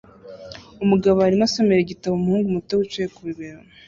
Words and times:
Umugabo 0.83 1.17
arimo 1.27 1.43
asomera 1.49 1.79
igitabo 1.83 2.13
umuhungu 2.15 2.53
muto 2.55 2.73
wicaye 2.79 3.07
ku 3.15 3.19
bibero 3.27 3.59